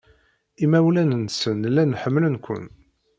[0.63, 2.65] Imawlan-nsen llan ḥemmlen-ken.